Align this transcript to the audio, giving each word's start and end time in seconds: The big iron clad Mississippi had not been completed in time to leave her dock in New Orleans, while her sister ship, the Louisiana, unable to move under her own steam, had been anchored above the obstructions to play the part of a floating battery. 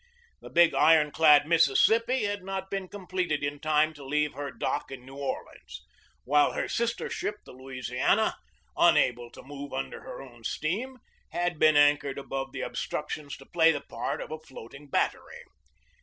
The 0.41 0.49
big 0.49 0.73
iron 0.73 1.11
clad 1.11 1.45
Mississippi 1.47 2.23
had 2.23 2.41
not 2.43 2.71
been 2.71 2.87
completed 2.87 3.43
in 3.43 3.59
time 3.59 3.93
to 3.93 4.03
leave 4.03 4.33
her 4.33 4.49
dock 4.49 4.89
in 4.89 5.05
New 5.05 5.13
Orleans, 5.17 5.83
while 6.23 6.53
her 6.53 6.67
sister 6.67 7.07
ship, 7.07 7.35
the 7.45 7.51
Louisiana, 7.51 8.35
unable 8.75 9.29
to 9.29 9.43
move 9.43 9.71
under 9.73 10.01
her 10.01 10.19
own 10.19 10.43
steam, 10.43 10.97
had 11.33 11.59
been 11.59 11.77
anchored 11.77 12.17
above 12.17 12.51
the 12.51 12.61
obstructions 12.61 13.37
to 13.37 13.45
play 13.45 13.71
the 13.71 13.81
part 13.81 14.21
of 14.21 14.31
a 14.31 14.39
floating 14.39 14.87
battery. 14.87 15.43